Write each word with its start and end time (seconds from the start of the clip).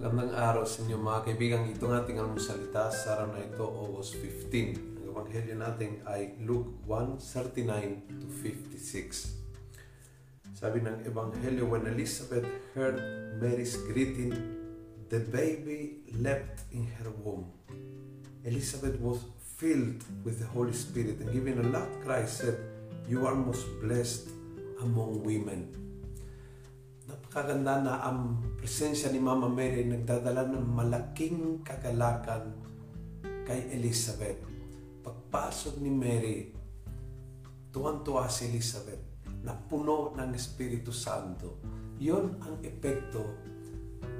mga 0.00 1.28
kaibigan, 1.28 1.68
ito 1.68 1.84
ng 1.84 1.92
ating 1.92 2.16
almusalita 2.16 2.88
sa 2.88 3.20
araw 3.20 3.36
na 3.36 3.44
ito, 3.44 3.60
August 3.60 4.16
15. 4.16 4.96
Ang 4.96 5.12
ebanghelyo 5.12 5.60
natin 5.60 6.00
ay 6.08 6.40
Luke 6.40 6.72
1:39 6.88 8.08
to 8.08 8.24
56. 8.32 10.56
Sabi 10.56 10.80
ng 10.80 11.04
ebanghelyo, 11.04 11.68
when 11.68 11.84
Elizabeth 11.84 12.48
heard 12.72 12.96
Mary's 13.44 13.76
greeting, 13.92 14.32
the 15.12 15.20
baby 15.20 16.00
leapt 16.16 16.64
in 16.72 16.88
her 16.96 17.12
womb. 17.20 17.52
Elizabeth 18.48 18.96
was 19.04 19.20
filled 19.60 20.00
with 20.24 20.40
the 20.40 20.48
Holy 20.48 20.72
Spirit 20.72 21.20
and 21.20 21.28
giving 21.28 21.60
a 21.60 21.66
loud 21.68 21.92
cry 22.00 22.24
said, 22.24 22.56
You 23.04 23.28
are 23.28 23.36
most 23.36 23.68
blessed 23.84 24.32
among 24.80 25.20
women 25.20 25.89
napakaganda 27.30 27.78
na 27.78 27.94
ang 28.02 28.42
presensya 28.58 29.06
ni 29.14 29.22
Mama 29.22 29.46
Mary 29.46 29.86
nagdadala 29.86 30.50
ng 30.50 30.66
malaking 30.66 31.62
kagalakan 31.62 32.50
kay 33.46 33.70
Elizabeth. 33.70 34.42
Pagpasok 34.98 35.78
ni 35.78 35.94
Mary, 35.94 36.50
tuwan-tuwa 37.70 38.26
si 38.26 38.50
Elizabeth 38.50 39.22
na 39.46 39.54
puno 39.54 40.10
ng 40.18 40.34
Espiritu 40.34 40.90
Santo. 40.90 41.62
Yon 42.02 42.34
ang 42.42 42.58
epekto 42.66 43.22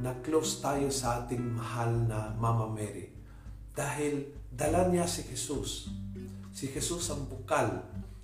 na 0.06 0.14
close 0.22 0.62
tayo 0.62 0.86
sa 0.94 1.26
ating 1.26 1.42
mahal 1.42 1.90
na 2.06 2.30
Mama 2.38 2.70
Mary. 2.70 3.10
Dahil 3.74 4.38
dala 4.54 4.86
niya 4.86 5.10
si 5.10 5.26
Jesus. 5.26 5.90
Si 6.54 6.70
Jesus 6.70 7.10
ang 7.10 7.26
bukal 7.26 7.74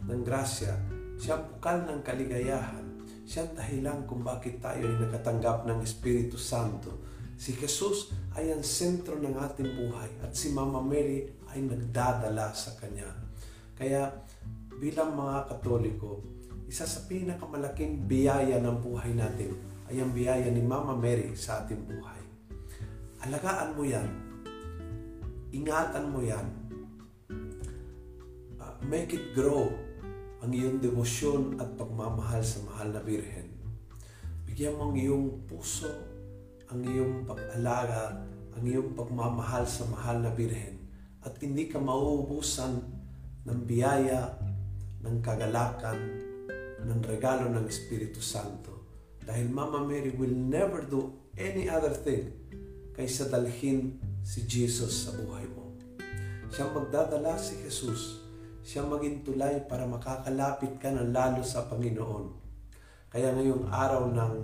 ng 0.06 0.22
grasya. 0.22 0.78
Siya 1.18 1.42
ang 1.42 1.58
bukal 1.58 1.82
ng 1.90 2.06
kaligayahan 2.06 2.85
siya 3.26 3.50
dahilan 3.50 4.06
kung 4.06 4.22
bakit 4.22 4.62
tayo 4.62 4.86
ay 4.86 5.02
nakatanggap 5.02 5.66
ng 5.66 5.82
Espiritu 5.82 6.38
Santo. 6.38 7.02
Si 7.34 7.52
Jesus 7.58 8.14
ay 8.38 8.54
ang 8.54 8.62
sentro 8.62 9.18
ng 9.18 9.34
ating 9.34 9.66
buhay 9.66 10.10
at 10.22 10.32
si 10.32 10.54
Mama 10.54 10.78
Mary 10.78 11.26
ay 11.50 11.58
nagdadala 11.66 12.54
sa 12.54 12.78
Kanya. 12.78 13.10
Kaya 13.74 14.14
bilang 14.78 15.18
mga 15.18 15.50
Katoliko, 15.50 16.22
isa 16.70 16.86
sa 16.86 17.02
pinakamalaking 17.10 18.06
biyaya 18.06 18.62
ng 18.62 18.78
buhay 18.78 19.10
natin 19.12 19.58
ay 19.90 19.98
ang 19.98 20.14
biyaya 20.14 20.46
ni 20.46 20.62
Mama 20.62 20.94
Mary 20.94 21.34
sa 21.34 21.66
ating 21.66 21.82
buhay. 21.82 22.22
Alagaan 23.26 23.74
mo 23.74 23.82
yan. 23.82 24.08
Ingatan 25.50 26.14
mo 26.14 26.22
yan. 26.22 26.46
Uh, 28.62 28.74
make 28.86 29.10
it 29.10 29.34
grow 29.34 29.66
ang 30.46 30.54
iyong 30.54 30.78
debosyon 30.78 31.58
at 31.58 31.74
pagmamahal 31.74 32.38
sa 32.38 32.62
mahal 32.70 32.94
na 32.94 33.02
Birhen. 33.02 33.50
Bigyan 34.46 34.78
mo 34.78 34.86
ang 34.86 34.94
iyong 34.94 35.42
puso, 35.42 35.90
ang 36.70 36.86
iyong 36.86 37.26
pag-alaga, 37.26 38.22
ang 38.54 38.62
iyong 38.62 38.94
pagmamahal 38.94 39.66
sa 39.66 39.90
mahal 39.90 40.22
na 40.22 40.30
Birhen 40.30 40.86
at 41.26 41.34
hindi 41.42 41.66
ka 41.66 41.82
mauubusan 41.82 42.78
ng 43.42 43.60
biyaya, 43.66 44.38
ng 45.02 45.18
kagalakan, 45.18 45.98
ng 46.78 47.00
regalo 47.02 47.50
ng 47.50 47.66
Espiritu 47.66 48.22
Santo. 48.22 48.86
Dahil 49.26 49.50
Mama 49.50 49.82
Mary 49.82 50.14
will 50.14 50.30
never 50.30 50.86
do 50.86 51.10
any 51.34 51.66
other 51.66 51.90
thing 51.90 52.30
kaysa 52.94 53.26
dalhin 53.26 53.98
si 54.22 54.46
Jesus 54.46 55.10
sa 55.10 55.18
buhay 55.18 55.42
mo. 55.50 55.74
Siya 56.54 56.70
magdadala 56.70 57.34
si 57.34 57.58
Jesus 57.66 58.25
siya 58.66 58.82
maging 58.82 59.22
tulay 59.22 59.62
para 59.70 59.86
makakalapit 59.86 60.82
ka 60.82 60.90
ng 60.90 61.14
lalo 61.14 61.46
sa 61.46 61.70
Panginoon. 61.70 62.34
Kaya 63.06 63.30
ngayong 63.30 63.70
araw 63.70 64.10
ng 64.10 64.34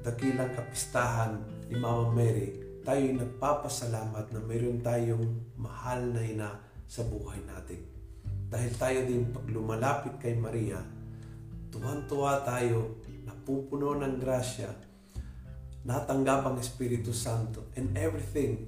dakilang 0.00 0.56
kapistahan 0.56 1.36
ni 1.68 1.76
Mama 1.76 2.08
Mary, 2.16 2.80
tayo 2.80 3.04
ay 3.04 3.20
nagpapasalamat 3.20 4.32
na 4.32 4.40
mayroon 4.40 4.80
tayong 4.80 5.52
mahal 5.60 6.00
na 6.00 6.24
ina 6.24 6.50
sa 6.88 7.04
buhay 7.04 7.44
natin. 7.44 7.84
Dahil 8.48 8.72
tayo 8.80 9.04
din 9.04 9.28
pag 9.28 9.44
lumalapit 9.44 10.16
kay 10.16 10.32
Maria, 10.40 10.80
tuwan-tuwa 11.68 12.40
tayo, 12.48 13.04
napupuno 13.28 13.92
ng 14.00 14.16
grasya, 14.16 14.72
natanggap 15.84 16.48
ang 16.48 16.56
Espiritu 16.56 17.12
Santo, 17.12 17.68
and 17.76 17.92
everything 18.00 18.64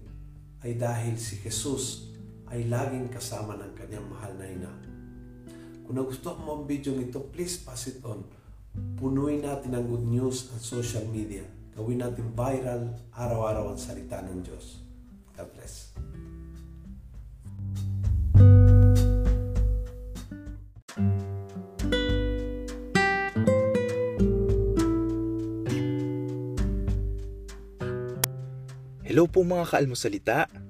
ay 0.60 0.76
dahil 0.76 1.16
si 1.16 1.40
Jesus 1.40 2.09
ay 2.50 2.66
laging 2.66 3.06
kasama 3.08 3.54
ng 3.54 3.72
kanyang 3.78 4.06
mahal 4.10 4.34
na 4.34 4.46
ina. 4.46 4.72
Kung 5.86 5.94
nagustuhan 5.94 6.42
mo 6.42 6.60
ang 6.60 6.64
video 6.66 6.94
nito, 6.94 7.22
please 7.30 7.58
pass 7.62 7.86
it 7.86 8.02
on. 8.02 8.26
Punuin 8.98 9.42
natin 9.42 9.74
ang 9.74 9.86
good 9.86 10.06
news 10.06 10.50
ang 10.54 10.62
social 10.62 11.06
media. 11.10 11.42
Gawin 11.74 12.02
natin 12.02 12.34
viral 12.34 12.94
araw-araw 13.14 13.74
ang 13.74 13.78
salita 13.78 14.22
ng 14.22 14.42
Diyos. 14.42 14.82
God 15.34 15.48
bless. 15.54 15.94
Hello 29.10 29.26
po 29.26 29.42
mga 29.42 29.66
kaalmosalita. 29.66 30.69